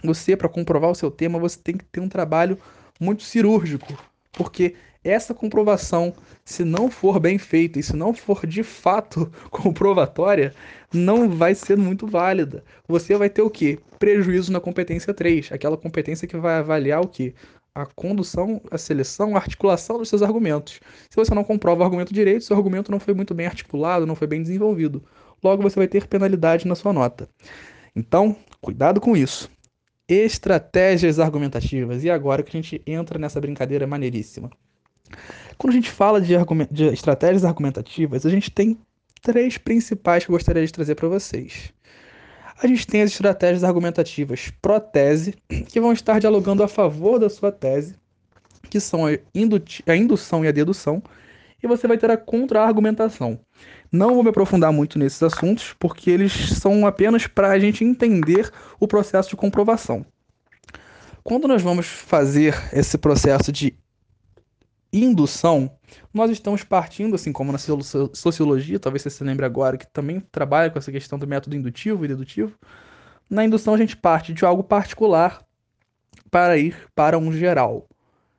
Você, 0.02 0.37
para 0.37 0.49
comprovar 0.49 0.90
o 0.90 0.95
seu 0.95 1.11
tema, 1.11 1.38
você 1.38 1.59
tem 1.59 1.76
que 1.76 1.85
ter 1.85 2.00
um 2.00 2.09
trabalho 2.09 2.59
muito 3.00 3.23
cirúrgico, 3.23 3.97
porque 4.33 4.75
essa 5.02 5.33
comprovação, 5.33 6.12
se 6.45 6.64
não 6.64 6.90
for 6.90 7.19
bem 7.19 7.38
feita 7.38 7.78
e 7.78 7.83
se 7.83 7.97
não 7.97 8.12
for 8.12 8.47
de 8.47 8.62
fato 8.62 9.31
comprovatória, 9.50 10.55
não 10.93 11.28
vai 11.28 11.55
ser 11.55 11.76
muito 11.76 12.07
válida. 12.07 12.64
Você 12.87 13.17
vai 13.17 13.31
ter 13.31 13.43
o 13.43 13.50
quê? 13.50 13.78
Prejuízo 13.99 14.52
na 14.52 14.61
competência 14.61 15.12
3, 15.14 15.52
aquela 15.52 15.76
competência 15.76 16.28
que 16.28 16.37
vai 16.37 16.57
avaliar 16.57 17.00
o 17.00 17.09
quê? 17.09 17.35
A 17.82 17.87
condução, 17.87 18.61
a 18.70 18.78
seleção, 18.78 19.37
a 19.37 19.38
articulação 19.38 19.99
dos 19.99 20.08
seus 20.08 20.23
argumentos. 20.23 20.80
Se 21.08 21.16
você 21.16 21.35
não 21.35 21.44
comprova 21.44 21.82
o 21.82 21.85
argumento 21.85 22.12
direito, 22.12 22.44
seu 22.44 22.56
argumento 22.56 22.90
não 22.90 23.00
foi 23.00 23.14
muito 23.14 23.35
bem 23.35 23.47
articulado, 23.47 24.06
não 24.06 24.14
foi 24.14 24.26
bem 24.26 24.42
desenvolvido. 24.42 25.02
Logo, 25.42 25.62
você 25.62 25.76
vai 25.76 25.88
ter 25.88 26.06
penalidade 26.06 26.66
na 26.66 26.75
sua 26.75 26.92
nota. 26.92 27.28
Então, 27.94 28.37
cuidado 28.61 29.00
com 29.00 29.16
isso. 29.16 29.50
estratégias 30.08 31.20
argumentativas. 31.20 32.02
E 32.02 32.11
agora 32.11 32.42
que 32.42 32.56
a 32.56 32.61
gente 32.61 32.82
entra 32.87 33.18
nessa 33.18 33.40
brincadeira 33.40 33.87
maneiríssima. 33.87 34.50
Quando 35.56 35.73
a 35.73 35.76
gente 35.76 35.90
fala 35.90 36.20
de, 36.20 36.35
de 36.70 36.85
estratégias 36.87 37.44
argumentativas, 37.44 38.25
a 38.25 38.30
gente 38.30 38.50
tem 38.50 38.78
três 39.23 39.58
principais 39.58 40.25
que 40.25 40.30
eu 40.30 40.35
gostaria 40.35 40.64
de 40.64 40.73
trazer 40.73 40.94
para 40.94 41.08
vocês. 41.08 41.73
A 42.61 42.67
gente 42.67 42.87
tem 42.88 43.03
as 43.03 43.12
estratégias 43.12 43.62
argumentativas 43.62 44.53
pró-tese, 44.61 45.35
que 45.69 45.81
vão 45.81 45.93
estar 45.93 46.19
dialogando 46.19 46.65
a 46.65 46.69
favor 46.69 47.21
da 47.21 47.31
sua 47.31 47.53
tese, 47.53 47.95
que 48.69 48.81
são 48.81 49.07
a, 49.07 49.11
a 49.87 49.97
indução 49.97 50.45
e 50.45 50.49
a 50.49 50.53
dedução, 50.53 51.00
e 51.62 51.69
você 51.69 51.87
vai 51.87 51.97
ter 51.97 52.11
a 52.11 52.17
contra-argumentação. 52.17 53.38
Não 53.93 54.15
vou 54.15 54.25
me 54.25 54.31
aprofundar 54.31 54.73
muito 54.73 54.99
nesses 54.99 55.23
assuntos, 55.23 55.73
porque 55.79 56.11
eles 56.11 56.33
são 56.33 56.85
apenas 56.85 57.29
para 57.29 57.50
a 57.50 57.59
gente 57.61 57.85
entender 57.85 58.50
o 58.81 58.88
processo 58.88 59.31
de 59.31 59.37
comprovação. 59.37 60.05
Quando 61.23 61.47
nós 61.47 61.62
vamos 61.62 61.87
fazer 61.87 62.57
esse 62.73 62.99
processo 62.99 63.53
de 63.53 63.75
indução, 64.92 65.71
nós 66.12 66.30
estamos 66.30 66.64
partindo, 66.64 67.14
assim 67.14 67.33
como 67.33 67.52
na 67.52 67.59
sociologia, 67.59 68.78
talvez 68.78 69.02
você 69.02 69.11
se 69.11 69.23
lembre 69.23 69.45
agora, 69.45 69.76
que 69.76 69.87
também 69.87 70.21
trabalha 70.21 70.71
com 70.71 70.78
essa 70.78 70.90
questão 70.90 71.18
do 71.18 71.26
método 71.26 71.57
indutivo 71.57 72.04
e 72.04 72.09
dedutivo. 72.09 72.59
Na 73.28 73.45
indução, 73.45 73.75
a 73.75 73.78
gente 73.78 73.97
parte 73.97 74.33
de 74.33 74.45
algo 74.45 74.64
particular 74.64 75.45
para 76.30 76.57
ir 76.57 76.88
para 76.95 77.18
um 77.18 77.33
geral. 77.33 77.87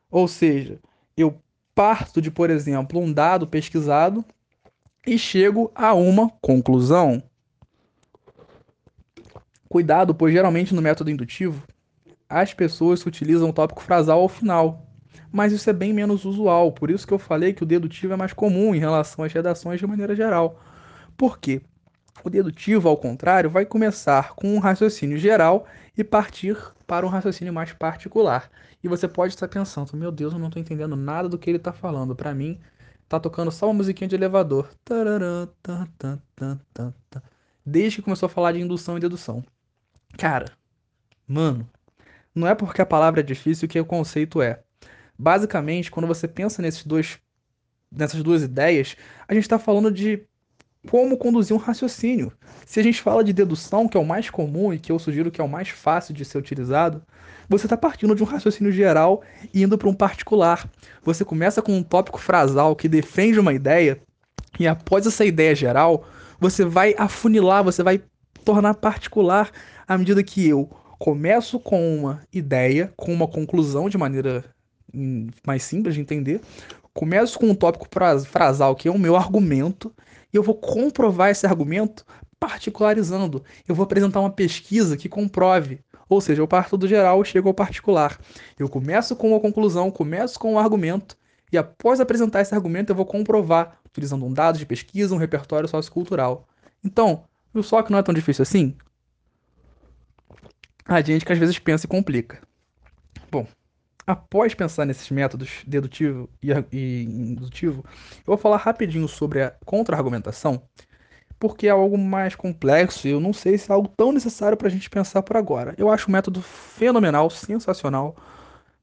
Ou 0.10 0.27
seja, 0.27 0.79
eu 1.15 1.39
parto 1.75 2.22
de, 2.22 2.32
por 2.32 2.50
exemplo, 2.50 3.00
um 3.00 3.13
dado 3.13 3.48
pesquisado 3.48 4.25
e 5.06 5.18
chego 5.18 5.72
a 5.75 5.94
uma 5.94 6.29
conclusão. 6.41 7.22
Cuidado, 9.68 10.15
pois 10.15 10.34
geralmente 10.34 10.74
no 10.74 10.82
método 10.82 11.12
indutivo 11.12 11.63
as 12.27 12.53
pessoas 12.53 13.03
utilizam 13.06 13.50
o 13.50 13.53
tópico 13.53 13.82
frasal 13.82 14.22
ao 14.22 14.29
final, 14.29 14.88
mas 15.32 15.51
isso 15.51 15.70
é 15.70 15.74
bem 15.74 15.94
menos 15.94 16.25
usual, 16.25 16.72
por 16.72 16.89
isso 16.89 17.06
que 17.06 17.13
eu 17.13 17.20
falei 17.20 17.54
que 17.54 17.63
o 17.63 17.66
dedutivo 17.66 18.13
é 18.13 18.16
mais 18.16 18.34
comum 18.34 18.74
em 18.74 18.80
relação 18.80 19.24
às 19.24 19.34
redações 19.34 19.80
de 19.80 19.88
maneira 19.88 20.16
geral. 20.16 20.60
Por 21.18 21.38
quê? 21.38 21.62
O 22.24 22.30
dedutivo, 22.30 22.89
ao 22.89 22.98
contrário, 22.98 23.50
vai 23.50 23.66
começar 23.66 24.34
com 24.36 24.54
um 24.54 24.60
raciocínio 24.60 25.18
geral 25.18 25.66
e 25.98 26.04
partir 26.04 26.58
para 26.86 27.06
um 27.06 27.10
raciocínio 27.10 27.54
mais 27.54 27.72
particular. 27.72 28.50
E 28.84 28.88
você 28.88 29.08
pode 29.08 29.34
estar 29.34 29.48
pensando, 29.48 29.96
meu 29.96 30.12
Deus, 30.12 30.34
eu 30.34 30.39
não 30.39 30.48
estou 30.48 30.62
entendendo 30.62 30.96
nada 30.96 31.30
do 31.30 31.38
que 31.38 31.50
ele 31.50 31.58
está 31.58 31.72
falando. 31.72 32.16
Para 32.16 32.34
mim, 32.34 32.60
tá 33.08 33.20
tocando 33.20 33.51
só 33.51 33.68
uma 33.68 33.75
musiquinha 33.75 34.08
de 34.08 34.16
elevador. 34.16 34.70
Desde 37.66 37.98
que 37.98 38.04
começou 38.04 38.28
a 38.28 38.30
falar 38.30 38.54
de 38.54 38.60
indução 38.60 38.98
e 38.98 39.00
dedução. 39.00 39.44
Cara, 40.18 40.51
mano, 41.28 41.70
não 42.34 42.48
é 42.48 42.56
porque 42.56 42.82
a 42.82 42.86
palavra 42.86 43.20
é 43.20 43.24
difícil 43.24 43.68
que 43.68 43.80
o 43.80 43.86
conceito 43.86 44.42
é. 44.42 44.63
Basicamente, 45.22 45.92
quando 45.92 46.08
você 46.08 46.30
pensa 46.30 46.62
nesses 46.62 46.86
dois, 46.86 47.20
nessas 47.92 48.24
duas 48.24 48.42
ideias, 48.42 48.96
a 49.28 49.34
gente 49.34 49.44
está 49.44 49.60
falando 49.60 49.92
de 49.92 50.24
como 50.90 51.18
conduzir 51.18 51.54
um 51.54 51.60
raciocínio. 51.60 52.32
Se 52.66 52.80
a 52.80 52.84
gente 52.84 53.02
fala 53.02 53.22
de 53.22 53.34
dedução, 53.34 53.86
que 53.86 53.98
é 53.98 54.00
o 54.00 54.06
mais 54.06 54.30
comum 54.30 54.74
e 54.74 54.80
que 54.80 54.94
eu 54.94 54.98
sugiro 54.98 55.30
que 55.30 55.42
é 55.42 55.44
o 55.44 55.50
mais 55.50 55.68
fácil 55.68 56.14
de 56.14 56.24
ser 56.24 56.38
utilizado, 56.38 57.04
você 57.50 57.66
está 57.66 57.76
partindo 57.76 58.16
de 58.16 58.24
um 58.24 58.26
raciocínio 58.26 58.72
geral 58.72 59.22
e 59.54 59.62
indo 59.62 59.78
para 59.78 59.90
um 59.90 59.94
particular. 59.94 60.70
Você 61.04 61.26
começa 61.26 61.62
com 61.62 61.76
um 61.76 61.84
tópico 61.84 62.18
frasal 62.18 62.74
que 62.74 62.88
defende 62.88 63.42
uma 63.42 63.54
ideia, 63.54 64.02
e 64.58 64.68
após 64.68 65.06
essa 65.06 65.26
ideia 65.26 65.54
geral, 65.54 66.08
você 66.40 66.64
vai 66.64 66.96
afunilar, 66.98 67.62
você 67.62 67.84
vai 67.84 68.02
tornar 68.46 68.74
particular 68.76 69.52
à 69.86 69.98
medida 69.98 70.24
que 70.24 70.48
eu 70.48 70.70
começo 70.98 71.60
com 71.60 71.98
uma 71.98 72.22
ideia, 72.32 72.94
com 72.96 73.14
uma 73.14 73.28
conclusão 73.28 73.90
de 73.90 73.98
maneira 73.98 74.46
mais 75.46 75.63
simples 75.63 75.96
de 75.96 76.01
entender, 76.01 76.41
começo 76.93 77.38
com 77.39 77.48
um 77.48 77.55
tópico 77.55 77.88
frasal 78.25 78.75
que 78.75 78.88
é 78.88 78.91
o 78.91 79.00
meu 79.00 79.15
argumento, 79.15 79.93
e 80.34 80.38
eu 80.38 80.43
vou 80.43 80.55
comprovar 80.55 81.29
esse 81.29 81.46
argumento 81.46 82.05
particularizando. 82.39 83.43
Eu 83.67 83.75
vou 83.75 83.84
apresentar 83.84 84.19
uma 84.19 84.29
pesquisa 84.29 84.96
que 84.96 85.10
comprove 85.10 85.81
ou 86.10 86.19
seja, 86.19 86.41
eu 86.41 86.48
parto 86.48 86.75
do 86.75 86.88
geral 86.88 87.22
e 87.22 87.25
chego 87.25 87.48
ao 87.48 87.53
particular. 87.53 88.19
Eu 88.58 88.67
começo 88.67 89.15
com 89.15 89.29
uma 89.29 89.39
conclusão, 89.39 89.91
começo 89.91 90.39
com 90.39 90.53
um 90.53 90.60
argumento, 90.60 91.15
e 91.51 91.58
após 91.58 92.00
apresentar 92.00 92.41
esse 92.41 92.53
argumento, 92.53 92.91
eu 92.91 92.96
vou 92.96 93.05
comprovar, 93.05 93.79
utilizando 93.86 94.25
um 94.25 94.34
dado 94.34 94.58
de 94.58 94.65
pesquisa, 94.65 95.13
um 95.13 95.19
repertório 95.19 95.69
sociocultural. 95.69 96.48
Então, 96.84 97.25
viu 97.53 97.62
só 97.62 97.84
que 97.84 97.91
não 97.91 98.00
é 98.00 98.03
tão 98.03 98.13
difícil 98.13 98.41
assim? 98.41 98.75
A 100.84 101.00
gente 101.01 101.24
que 101.24 101.31
às 101.31 101.38
vezes 101.38 101.60
pensa 101.60 101.86
e 101.86 101.89
complica. 101.89 102.41
Bom, 103.31 103.48
após 104.10 104.56
pensar 104.56 104.86
nesses 104.86 105.08
métodos 105.12 105.62
dedutivo 105.68 106.28
e 106.42 107.04
indutivo, 107.04 107.86
eu 108.18 108.24
vou 108.25 108.38
falar 108.38 108.58
rapidinho 108.58 109.08
sobre 109.08 109.44
a 109.44 109.54
contra-argumentação 109.63 110.63
porque 111.38 111.68
é 111.68 111.70
algo 111.70 111.96
mais 111.96 112.36
complexo 112.36 113.08
e 113.08 113.12
eu 113.12 113.20
não 113.20 113.32
sei 113.32 113.56
se 113.56 113.70
é 113.70 113.74
algo 113.74 113.88
tão 113.88 114.12
necessário 114.12 114.58
para 114.58 114.68
a 114.68 114.72
gente 114.72 114.89
pensar 114.89 115.22
por 115.22 115.38
agora. 115.38 115.75
Eu 115.78 115.92
acho 115.92 116.08
o 116.08 116.12
método 116.12 116.42
fenomenal, 116.42 117.30
sensacional, 117.30 118.16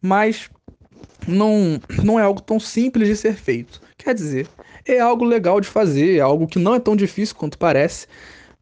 mas 0.00 0.48
não, 1.26 1.80
não 2.04 2.20
é 2.20 2.22
algo 2.22 2.40
tão 2.40 2.60
simples 2.60 3.08
de 3.08 3.16
ser 3.16 3.34
feito. 3.34 3.80
Quer 3.98 4.14
dizer, 4.14 4.48
é 4.86 5.00
algo 5.00 5.24
legal 5.24 5.60
de 5.60 5.66
fazer, 5.66 6.18
é 6.18 6.20
algo 6.20 6.46
que 6.46 6.60
não 6.60 6.76
é 6.76 6.78
tão 6.78 6.94
difícil 6.94 7.34
quanto 7.34 7.58
parece, 7.58 8.06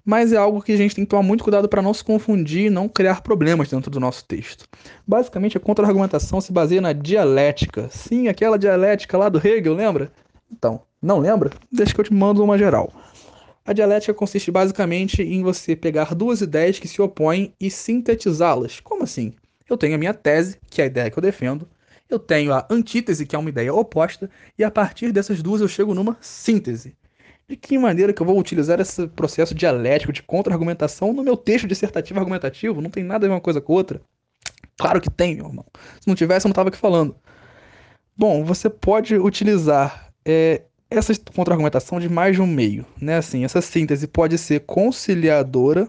mas 0.05 0.33
é 0.33 0.37
algo 0.37 0.61
que 0.61 0.73
a 0.73 0.77
gente 0.77 0.95
tem 0.95 1.05
que 1.05 1.11
tomar 1.11 1.23
muito 1.23 1.43
cuidado 1.43 1.69
para 1.69 1.81
não 1.81 1.95
se 1.95 2.05
confundir 2.05 2.67
e 2.67 2.71
não 2.71 2.89
criar 2.89 3.23
problemas 3.23 3.69
dentro 3.69 3.91
do 3.91 3.99
nosso 3.99 4.25
texto. 4.25 4.69
Basicamente, 5.07 5.57
a 5.57 5.61
contra-argumentação 5.61 6.41
se 6.41 6.53
baseia 6.53 6.81
na 6.81 6.93
dialética. 6.93 7.89
Sim, 7.91 8.29
aquela 8.29 8.59
dialética 8.59 9.17
lá 9.17 9.29
do 9.29 9.39
Hegel, 9.39 9.75
lembra? 9.75 10.13
Então, 10.53 10.83
não 11.01 11.19
lembra? 11.19 11.51
Deixa 11.73 11.95
que 11.95 12.01
eu 12.01 12.05
te 12.05 12.13
mando 12.13 12.45
uma 12.45 12.59
geral. 12.59 12.93
A 13.65 13.73
dialética 13.73 14.13
consiste 14.13 14.51
basicamente 14.51 15.23
em 15.23 15.43
você 15.43 15.75
pegar 15.75 16.15
duas 16.15 16.43
ideias 16.43 16.79
que 16.79 16.87
se 16.87 17.01
opõem 17.01 17.55
e 17.59 17.71
sintetizá-las. 17.71 18.79
Como 18.81 19.05
assim? 19.05 19.33
Eu 19.69 19.79
tenho 19.79 19.95
a 19.95 19.99
minha 19.99 20.13
tese, 20.13 20.59
que 20.69 20.83
é 20.83 20.85
a 20.85 20.87
ideia 20.89 21.11
que 21.11 21.19
eu 21.19 21.23
defendo, 21.23 21.67
eu 22.11 22.19
tenho 22.19 22.53
a 22.53 22.67
antítese, 22.71 23.25
que 23.25 23.35
é 23.35 23.39
uma 23.39 23.49
ideia 23.49 23.73
oposta, 23.73 24.29
e 24.59 24.63
a 24.63 24.71
partir 24.71 25.13
dessas 25.13 25.43
duas 25.43 25.63
eu 25.63 25.69
chego 25.69 25.95
numa 25.95 26.17
síntese. 26.21 26.95
De 27.55 27.57
que 27.57 27.79
maneira 27.79 28.13
que 28.13 28.21
eu 28.21 28.27
vou 28.27 28.37
utilizar 28.37 28.81
esse 28.81 29.07
processo 29.07 29.55
dialético 29.55 30.13
de 30.13 30.25
contra-argumentação 30.25 31.13
no 31.13 31.23
meu 31.23 31.37
texto 31.37 31.69
dissertativo 31.69 32.19
argumentativo? 32.19 32.81
Não 32.81 32.91
tem 32.91 33.05
nada 33.05 33.27
a 33.27 33.29
ver 33.29 33.35
uma 33.37 33.41
coisa 33.41 33.61
com 33.61 33.75
outra. 33.75 34.01
Claro 34.77 35.01
que 35.01 35.09
tem, 35.09 35.37
meu 35.37 35.47
irmão. 35.47 35.65
Se 36.01 36.09
não 36.09 36.17
tivesse, 36.17 36.47
eu 36.47 36.49
não 36.49 36.53
estava 36.53 36.69
aqui 36.69 36.77
falando. 36.77 37.15
Bom, 38.17 38.43
você 38.43 38.69
pode 38.69 39.15
utilizar 39.15 40.13
é, 40.25 40.63
essa 40.91 41.13
contra-argumentação 41.33 42.01
de 42.01 42.09
mais 42.09 42.35
de 42.35 42.43
um 42.43 42.47
meio, 42.49 42.85
né? 43.01 43.19
Assim, 43.19 43.45
essa 43.45 43.61
síntese 43.61 44.09
pode 44.09 44.37
ser 44.37 44.63
conciliadora, 44.67 45.89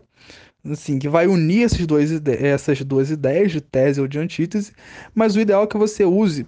assim, 0.69 0.99
que 0.99 1.09
vai 1.09 1.25
unir 1.25 1.63
esses 1.63 1.87
dois, 1.87 2.11
essas 2.27 2.79
duas 2.83 3.09
ideias 3.09 3.51
de 3.51 3.59
tese 3.59 3.99
ou 3.99 4.07
de 4.07 4.19
antítese, 4.19 4.71
mas 5.15 5.35
o 5.35 5.39
ideal 5.39 5.63
é 5.63 5.67
que 5.67 5.79
você 5.79 6.05
use 6.05 6.45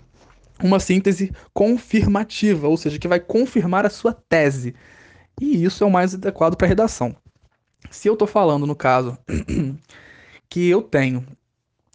uma 0.63 0.79
síntese 0.79 1.31
confirmativa, 1.55 2.67
ou 2.67 2.77
seja, 2.77 3.00
que 3.00 3.07
vai 3.07 3.19
confirmar 3.19 3.83
a 3.83 3.89
sua 3.89 4.13
tese. 4.13 4.75
E 5.39 5.63
isso 5.63 5.84
é 5.84 5.88
o 5.88 5.91
mais 5.91 6.13
adequado 6.13 6.56
para 6.56 6.67
redação. 6.67 7.15
Se 7.89 8.08
eu 8.08 8.13
estou 8.13 8.27
falando, 8.27 8.65
no 8.65 8.75
caso, 8.75 9.17
que 10.50 10.67
eu 10.67 10.82
tenho 10.82 11.25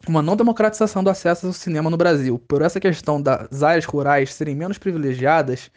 uma 0.09 0.23
não 0.23 0.37
democratização 0.37 1.03
do 1.03 1.11
acesso 1.11 1.47
ao 1.47 1.53
cinema 1.53 1.91
no 1.91 1.97
Brasil, 1.97 2.39
por 2.39 2.63
essa 2.63 2.81
questão 2.81 3.21
das 3.21 3.63
áreas 3.63 3.85
rurais 3.85 4.33
serem 4.35 4.55
menos 4.55 4.79
privilegiadas, 4.79 5.71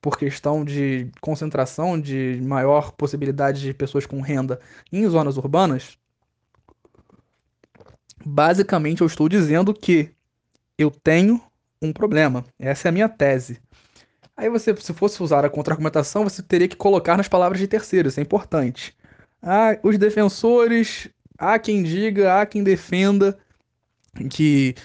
por 0.00 0.16
questão 0.16 0.64
de 0.64 1.10
concentração, 1.20 2.00
de 2.00 2.40
maior 2.42 2.92
possibilidade 2.92 3.60
de 3.60 3.74
pessoas 3.74 4.06
com 4.06 4.20
renda 4.20 4.60
em 4.92 5.08
zonas 5.08 5.36
urbanas, 5.36 5.98
basicamente 8.24 9.00
eu 9.00 9.06
estou 9.06 9.28
dizendo 9.28 9.74
que 9.74 10.10
eu 10.76 10.90
tenho 10.90 11.40
um 11.80 11.92
problema. 11.92 12.44
Essa 12.58 12.88
é 12.88 12.90
a 12.90 12.92
minha 12.92 13.08
tese. 13.08 13.60
Aí 14.38 14.48
você, 14.48 14.74
se 14.76 14.94
fosse 14.94 15.20
usar 15.20 15.44
a 15.44 15.50
contra-argumentação, 15.50 16.22
você 16.22 16.40
teria 16.40 16.68
que 16.68 16.76
colocar 16.76 17.16
nas 17.16 17.26
palavras 17.26 17.58
de 17.58 17.66
terceiros, 17.66 18.12
isso 18.12 18.20
é 18.20 18.22
importante. 18.22 18.96
Ah, 19.42 19.76
os 19.82 19.98
defensores, 19.98 21.08
há 21.36 21.58
quem 21.58 21.82
diga, 21.82 22.40
há 22.40 22.46
quem 22.46 22.62
defenda 22.62 23.36
que 24.30 24.76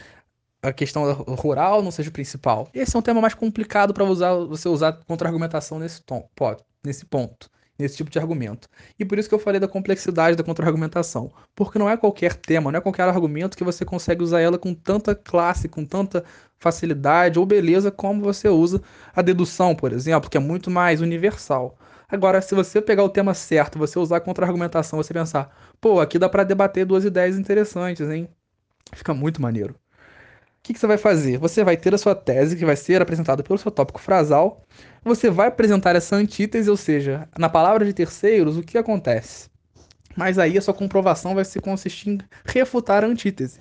a 0.60 0.74
questão 0.74 1.04
rural 1.36 1.84
não 1.84 1.92
seja 1.92 2.10
o 2.10 2.14
principal. 2.14 2.68
Esse 2.74 2.96
é 2.96 3.00
um 3.00 3.04
tema 3.04 3.22
mais 3.22 3.36
complicado 3.36 3.94
para 3.94 4.04
você 4.04 4.68
usar 4.68 4.94
contra-argumentação 5.06 5.78
nesse, 5.78 6.02
nesse 6.84 7.06
ponto, 7.06 7.48
nesse 7.78 7.98
tipo 7.98 8.10
de 8.10 8.20
argumento. 8.20 8.68
E 9.00 9.06
por 9.06 9.18
isso 9.18 9.28
que 9.28 9.36
eu 9.36 9.40
falei 9.40 9.60
da 9.60 9.68
complexidade 9.68 10.38
da 10.38 10.44
contra-argumentação. 10.44 11.32
Porque 11.56 11.80
não 11.80 11.90
é 11.90 11.98
qualquer 11.98 12.36
tema, 12.36 12.72
não 12.72 12.78
é 12.78 12.82
qualquer 12.82 13.04
argumento 13.04 13.58
que 13.58 13.64
você 13.64 13.84
consegue 13.86 14.24
usar 14.24 14.42
ela 14.42 14.58
com 14.58 14.74
tanta 14.74 15.16
classe, 15.16 15.68
com 15.68 15.86
tanta 15.86 16.24
facilidade 16.60 17.40
ou 17.40 17.46
beleza 17.46 17.92
como 17.92 18.22
você 18.24 18.48
usa 18.48 18.82
a 19.16 19.22
dedução, 19.22 19.76
por 19.76 19.92
exemplo, 19.92 20.30
que 20.30 20.38
é 20.38 20.40
muito 20.40 20.72
mais 20.72 21.02
universal. 21.02 21.78
Agora, 22.08 22.42
se 22.42 22.54
você 22.56 22.82
pegar 22.82 23.04
o 23.04 23.10
tema 23.10 23.34
certo, 23.34 23.80
você 23.80 23.98
usar 24.00 24.20
contra-argumentação, 24.22 25.02
você 25.02 25.14
pensar, 25.14 25.50
pô, 25.82 26.00
aqui 26.00 26.20
dá 26.20 26.30
para 26.30 26.44
debater 26.44 26.86
duas 26.86 27.04
ideias 27.06 27.38
interessantes, 27.38 28.08
hein? 28.10 28.30
Fica 28.94 29.14
muito 29.14 29.42
maneiro. 29.42 29.83
O 30.64 30.66
que, 30.66 30.74
que 30.74 30.80
você 30.80 30.88
vai 30.88 30.98
fazer? 30.98 31.38
Você 31.40 31.62
vai 31.62 31.76
ter 31.76 31.94
a 31.94 31.98
sua 31.98 32.16
tese, 32.16 32.56
que 32.56 32.64
vai 32.64 32.78
ser 32.78 33.02
apresentada 33.02 33.44
pelo 33.44 33.60
seu 33.60 33.70
tópico 33.70 34.00
frasal. 34.00 34.64
Você 35.04 35.30
vai 35.30 35.50
apresentar 35.50 35.94
essa 35.94 36.16
antítese, 36.16 36.70
ou 36.70 36.78
seja, 36.78 37.28
na 37.38 37.50
palavra 37.50 37.86
de 37.86 37.92
terceiros, 37.92 38.56
o 38.56 38.64
que 38.64 38.78
acontece? 38.78 39.50
Mas 40.16 40.40
aí 40.40 40.58
a 40.58 40.62
sua 40.62 40.74
comprovação 40.74 41.36
vai 41.36 41.44
se 41.44 41.60
consistir 41.60 42.12
em 42.12 42.20
refutar 42.46 43.04
a 43.04 43.08
antítese, 43.08 43.60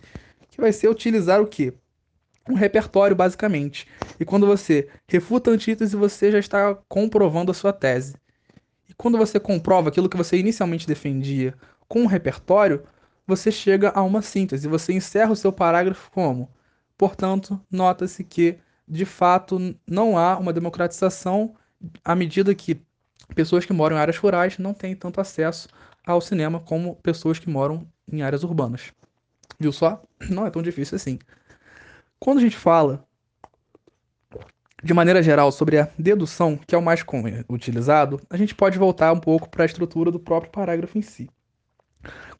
que 0.49 0.61
vai 0.61 0.73
ser 0.73 0.88
utilizar 0.88 1.40
o 1.40 1.47
quê? 1.49 1.75
Um 2.49 2.54
repertório, 2.54 3.16
basicamente. 3.16 3.88
E 4.21 4.25
quando 4.25 4.47
você 4.47 4.88
refuta 5.09 5.50
a 5.50 5.54
antítese, 5.54 5.97
você 5.97 6.30
já 6.30 6.38
está 6.38 6.73
comprovando 6.88 7.50
a 7.50 7.54
sua 7.54 7.73
tese. 7.73 8.14
E 8.88 8.94
quando 8.94 9.18
você 9.18 9.40
comprova 9.40 9.88
aquilo 9.88 10.09
que 10.09 10.16
você 10.16 10.37
inicialmente 10.37 10.87
defendia 10.87 11.52
com 11.88 12.02
um 12.02 12.06
repertório, 12.06 12.85
você 13.26 13.50
chega 13.50 13.90
a 13.90 14.02
uma 14.04 14.23
síntese. 14.23 14.68
Você 14.68 14.92
encerra 14.92 15.32
o 15.32 15.37
seu 15.37 15.52
parágrafo 15.52 16.09
como? 16.12 16.49
Portanto, 17.02 17.61
nota-se 17.68 18.23
que, 18.23 18.61
de 18.87 19.04
fato, 19.04 19.75
não 19.85 20.16
há 20.16 20.38
uma 20.38 20.52
democratização 20.52 21.56
à 22.04 22.14
medida 22.14 22.54
que 22.54 22.80
pessoas 23.35 23.66
que 23.66 23.73
moram 23.73 23.97
em 23.97 23.99
áreas 23.99 24.16
rurais 24.16 24.56
não 24.56 24.73
têm 24.73 24.94
tanto 24.94 25.21
acesso 25.21 25.66
ao 26.06 26.21
cinema 26.21 26.61
como 26.61 26.94
pessoas 27.02 27.40
que 27.40 27.50
moram 27.50 27.85
em 28.06 28.23
áreas 28.23 28.44
urbanas. 28.44 28.92
Viu 29.59 29.73
só? 29.73 30.00
Não 30.30 30.47
é 30.47 30.50
tão 30.52 30.62
difícil 30.62 30.94
assim. 30.94 31.18
Quando 32.21 32.38
a 32.38 32.42
gente 32.42 32.56
fala, 32.56 33.04
de 34.80 34.94
maneira 34.94 35.25
geral, 35.25 35.50
sobre 35.50 35.80
a 35.80 35.88
dedução, 35.99 36.56
que 36.56 36.73
é 36.73 36.78
o 36.78 36.82
mais 36.82 37.04
utilizado, 37.50 38.21
a 38.30 38.37
gente 38.37 38.54
pode 38.54 38.78
voltar 38.78 39.12
um 39.12 39.18
pouco 39.18 39.49
para 39.49 39.64
a 39.64 39.66
estrutura 39.66 40.12
do 40.12 40.21
próprio 40.21 40.52
parágrafo 40.52 40.97
em 40.97 41.02
si. 41.02 41.28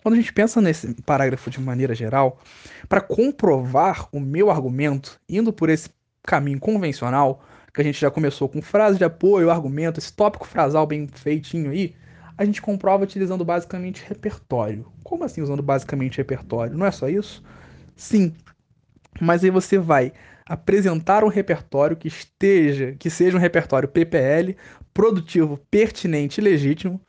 Quando 0.02 0.14
a 0.14 0.16
gente 0.18 0.32
pensa 0.32 0.61
nesse 0.61 0.94
parágrafo 1.02 1.49
de 1.49 1.61
maneira 1.61 1.94
geral, 1.94 2.40
para 2.88 3.00
comprovar 3.00 4.09
o 4.12 4.18
meu 4.18 4.50
argumento, 4.50 5.21
indo 5.28 5.52
por 5.52 5.68
esse 5.71 5.90
caminho 6.25 6.59
convencional, 6.59 7.44
que 7.73 7.80
a 7.80 7.85
gente 7.85 8.00
já 8.00 8.11
começou 8.11 8.49
com 8.49 8.61
frase 8.61 8.99
de 8.99 9.04
apoio, 9.04 9.50
argumento, 9.50 9.99
esse 9.99 10.12
tópico 10.12 10.47
frasal 10.47 10.87
bem 10.87 11.06
feitinho 11.06 11.71
aí, 11.71 11.94
a 12.37 12.44
gente 12.44 12.61
comprova 12.61 13.04
utilizando 13.04 13.44
basicamente 13.44 14.04
repertório. 14.06 14.90
Como 15.02 15.25
assim 15.25 15.40
usando 15.40 15.62
basicamente 15.62 16.18
repertório? 16.18 16.76
Não 16.76 16.87
é 16.87 16.90
só 16.90 17.09
isso? 17.09 17.42
Sim. 17.94 18.35
Mas 19.21 19.44
aí 19.44 19.50
você 19.50 19.78
vai 19.78 20.12
apresentar 20.44 21.23
um 21.25 21.28
repertório 21.28 21.97
que 21.97 22.09
esteja, 22.09 22.97
que 22.99 23.09
seja 23.09 23.37
um 23.37 23.40
repertório 23.40 23.88
PPL, 23.88 24.56
produtivo, 24.92 25.59
pertinente 25.71 26.40
e 26.40 26.44
legítimo, 26.44 27.00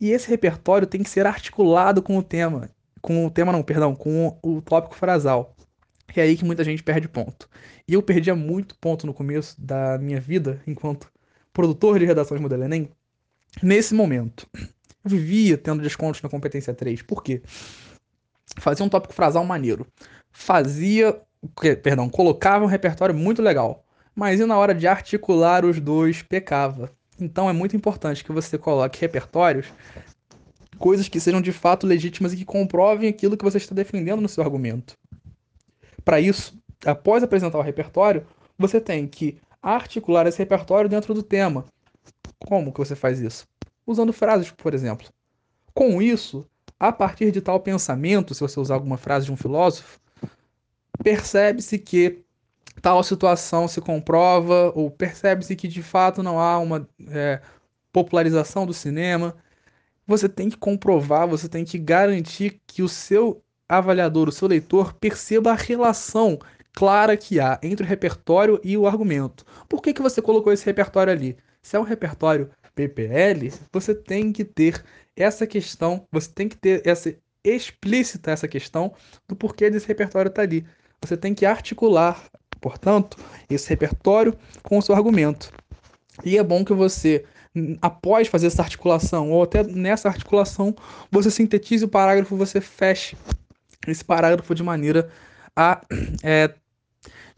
e 0.00 0.10
esse 0.10 0.28
repertório 0.28 0.86
tem 0.86 1.02
que 1.02 1.10
ser 1.10 1.26
articulado 1.26 2.02
com 2.02 2.16
o 2.16 2.22
tema, 2.22 2.70
com 3.02 3.26
o 3.26 3.30
tema 3.30 3.52
não, 3.52 3.62
perdão, 3.62 3.94
com 3.94 4.38
o 4.42 4.62
tópico 4.62 4.94
frasal. 4.94 5.54
É 6.16 6.22
aí 6.22 6.36
que 6.36 6.44
muita 6.44 6.64
gente 6.64 6.82
perde 6.82 7.08
ponto. 7.08 7.48
E 7.86 7.94
eu 7.94 8.02
perdia 8.02 8.34
muito 8.34 8.76
ponto 8.78 9.06
no 9.06 9.14
começo 9.14 9.60
da 9.60 9.98
minha 9.98 10.20
vida 10.20 10.60
enquanto 10.66 11.10
produtor 11.52 11.98
de 11.98 12.04
redações 12.04 12.40
Modelo 12.40 12.64
Enem, 12.64 12.90
nesse 13.62 13.94
momento. 13.94 14.48
Eu 15.02 15.10
vivia 15.10 15.56
tendo 15.56 15.82
descontos 15.82 16.20
na 16.20 16.28
competência 16.28 16.74
3. 16.74 17.02
Por 17.02 17.22
quê? 17.22 17.42
Fazia 18.58 18.84
um 18.84 18.88
tópico 18.88 19.14
frasal 19.14 19.44
maneiro. 19.44 19.86
Fazia, 20.30 21.20
perdão, 21.82 22.08
colocava 22.08 22.64
um 22.64 22.68
repertório 22.68 23.14
muito 23.14 23.40
legal. 23.40 23.84
Mas 24.14 24.40
e 24.40 24.44
na 24.44 24.58
hora 24.58 24.74
de 24.74 24.86
articular 24.86 25.64
os 25.64 25.80
dois, 25.80 26.22
pecava. 26.22 26.92
Então 27.20 27.48
é 27.48 27.52
muito 27.52 27.76
importante 27.76 28.24
que 28.24 28.32
você 28.32 28.56
coloque 28.56 29.00
repertórios, 29.00 29.66
coisas 30.78 31.08
que 31.08 31.20
sejam 31.20 31.40
de 31.40 31.52
fato 31.52 31.86
legítimas 31.86 32.32
e 32.32 32.36
que 32.36 32.44
comprovem 32.44 33.08
aquilo 33.08 33.36
que 33.36 33.44
você 33.44 33.58
está 33.58 33.74
defendendo 33.74 34.20
no 34.20 34.28
seu 34.28 34.42
argumento. 34.42 34.94
Para 36.04 36.20
isso, 36.20 36.54
após 36.84 37.22
apresentar 37.22 37.58
o 37.58 37.62
repertório, 37.62 38.26
você 38.58 38.80
tem 38.80 39.06
que 39.06 39.38
articular 39.62 40.26
esse 40.26 40.38
repertório 40.38 40.88
dentro 40.88 41.12
do 41.12 41.22
tema. 41.22 41.66
Como 42.38 42.72
que 42.72 42.78
você 42.78 42.96
faz 42.96 43.20
isso? 43.20 43.46
Usando 43.86 44.12
frases, 44.12 44.50
por 44.50 44.72
exemplo. 44.72 45.06
Com 45.74 46.00
isso, 46.00 46.46
a 46.78 46.90
partir 46.90 47.30
de 47.30 47.40
tal 47.40 47.60
pensamento, 47.60 48.34
se 48.34 48.40
você 48.40 48.58
usar 48.58 48.74
alguma 48.74 48.96
frase 48.96 49.26
de 49.26 49.32
um 49.32 49.36
filósofo, 49.36 50.00
percebe-se 51.02 51.78
que 51.78 52.24
tal 52.80 53.02
situação 53.02 53.68
se 53.68 53.80
comprova 53.80 54.72
ou 54.74 54.90
percebe-se 54.90 55.56
que 55.56 55.68
de 55.68 55.82
fato 55.82 56.22
não 56.22 56.38
há 56.38 56.58
uma 56.58 56.88
é, 57.08 57.40
popularização 57.92 58.66
do 58.66 58.74
cinema. 58.74 59.36
Você 60.06 60.28
tem 60.28 60.50
que 60.50 60.56
comprovar, 60.56 61.28
você 61.28 61.48
tem 61.48 61.64
que 61.64 61.78
garantir 61.78 62.60
que 62.66 62.82
o 62.82 62.88
seu 62.88 63.42
avaliador, 63.68 64.28
o 64.28 64.32
seu 64.32 64.48
leitor, 64.48 64.92
perceba 64.94 65.52
a 65.52 65.56
relação 65.56 66.38
clara 66.72 67.16
que 67.16 67.38
há 67.38 67.58
entre 67.62 67.84
o 67.84 67.88
repertório 67.88 68.60
e 68.64 68.76
o 68.76 68.86
argumento. 68.86 69.44
Por 69.68 69.82
que, 69.82 69.92
que 69.92 70.02
você 70.02 70.20
colocou 70.20 70.52
esse 70.52 70.66
repertório 70.66 71.12
ali? 71.12 71.36
Se 71.62 71.76
é 71.76 71.80
um 71.80 71.84
repertório 71.84 72.50
PPL, 72.74 73.52
você 73.72 73.94
tem 73.94 74.32
que 74.32 74.44
ter 74.44 74.82
essa 75.16 75.46
questão, 75.46 76.06
você 76.10 76.30
tem 76.30 76.48
que 76.48 76.56
ter 76.56 76.86
essa 76.86 77.14
explícita 77.44 78.30
essa 78.30 78.46
questão 78.46 78.92
do 79.26 79.34
porquê 79.34 79.70
desse 79.70 79.86
repertório 79.86 80.28
estar 80.28 80.42
tá 80.42 80.46
ali. 80.46 80.66
Você 81.00 81.16
tem 81.16 81.34
que 81.34 81.46
articular, 81.46 82.30
portanto, 82.60 83.16
esse 83.48 83.68
repertório 83.68 84.36
com 84.62 84.78
o 84.78 84.82
seu 84.82 84.94
argumento. 84.94 85.52
E 86.24 86.36
é 86.36 86.42
bom 86.42 86.64
que 86.64 86.72
você, 86.72 87.24
após 87.80 88.28
fazer 88.28 88.48
essa 88.48 88.62
articulação, 88.62 89.30
ou 89.30 89.42
até 89.42 89.62
nessa 89.62 90.08
articulação, 90.08 90.74
você 91.10 91.30
sintetize 91.30 91.84
o 91.84 91.88
parágrafo, 91.88 92.36
você 92.36 92.60
feche 92.60 93.16
esse 93.86 94.04
parágrafo 94.04 94.54
de 94.54 94.62
maneira 94.62 95.10
a, 95.56 95.80
é, 96.22 96.54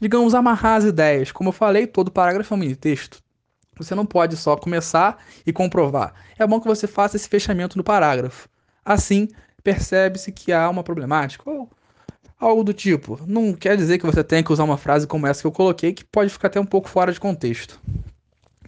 digamos, 0.01 0.35
amarrar 0.35 0.79
as 0.79 0.85
ideias. 0.85 1.31
Como 1.31 1.49
eu 1.49 1.53
falei, 1.53 1.87
todo 1.87 2.11
parágrafo 2.11 2.53
é 2.53 2.57
um 2.57 2.61
mini 2.61 2.77
texto. 2.77 3.23
Você 3.79 3.95
não 3.95 4.05
pode 4.05 4.37
só 4.37 4.57
começar 4.57 5.19
e 5.47 5.53
comprovar. 5.53 6.13
É 6.39 6.47
bom 6.47 6.61
que 6.61 6.67
você 6.67 6.87
faça 6.87 7.17
esse 7.17 7.29
fechamento 7.29 7.77
no 7.77 7.85
parágrafo. 7.85 8.49
Assim, 8.85 9.29
percebe-se 9.63 10.31
que 10.31 10.53
há 10.53 10.69
uma 10.69 10.83
problemática 10.83 11.49
ou 11.51 11.71
algo 12.47 12.65
do 12.65 12.73
tipo. 12.73 13.19
Não 13.27 13.53
quer 13.55 13.77
dizer 13.77 13.99
que 13.99 14.07
você 14.07 14.23
tenha 14.25 14.43
que 14.43 14.53
usar 14.53 14.65
uma 14.65 14.77
frase 14.77 15.07
como 15.07 15.27
essa 15.27 15.41
que 15.41 15.47
eu 15.47 15.53
coloquei, 15.53 15.93
que 15.93 16.05
pode 16.05 16.31
ficar 16.31 16.49
até 16.49 16.61
um 16.61 16.67
pouco 16.67 16.89
fora 16.89 17.13
de 17.13 17.21
contexto. 17.21 17.81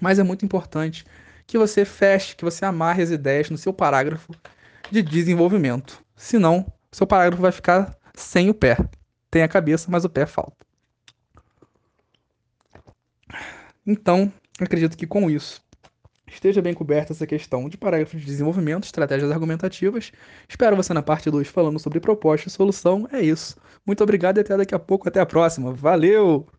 Mas 0.01 0.19
é 0.19 0.23
muito 0.23 0.45
importante 0.45 1.05
que 1.47 1.59
você 1.59 1.85
feche, 1.85 2.37
que 2.37 2.45
você 2.45 2.65
amarre 2.65 3.03
as 3.03 3.11
ideias 3.11 3.51
no 3.51 3.59
seu 3.59 3.73
parágrafo 3.73 4.33
de 4.91 5.03
desenvolvimento. 5.03 6.03
Senão, 6.17 6.67
seu 6.93 7.07
parágrafo 7.07 7.43
vai 7.43 7.53
ficar 7.53 7.97
sem 8.15 8.49
o 8.49 8.55
pé. 8.55 8.77
Tem 9.31 9.43
a 9.43 9.49
cabeça, 9.49 9.91
mas 9.91 10.05
o 10.05 10.09
pé 10.09 10.27
falta. 10.27 10.65
Então, 13.87 14.33
acredito 14.61 14.97
que 14.97 15.07
com 15.07 15.29
isso 15.29 15.61
esteja 16.27 16.63
bem 16.63 16.75
coberta 16.75 17.13
essa 17.13 17.27
questão 17.27 17.69
de 17.69 17.77
parágrafos 17.77 18.21
de 18.21 18.27
desenvolvimento, 18.27 18.85
estratégias 18.85 19.31
argumentativas. 19.31 20.13
Espero 20.49 20.77
você 20.77 20.93
na 20.95 21.03
parte 21.03 21.31
2 21.31 21.49
falando 21.49 21.79
sobre 21.79 22.01
proposta 22.01 22.49
e 22.49 22.51
solução. 22.51 23.09
É 23.13 23.21
isso. 23.21 23.57
Muito 23.87 24.03
obrigado 24.03 24.39
e 24.39 24.41
até 24.41 24.57
daqui 24.57 24.75
a 24.75 24.79
pouco. 24.79 25.09
Até 25.09 25.21
a 25.21 25.27
próxima. 25.27 25.73
Valeu! 25.73 26.54